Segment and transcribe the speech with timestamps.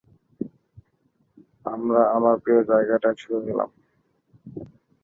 [1.65, 3.69] আমরা আমার প্রিয় জায়গায় ছুটে গেলাম।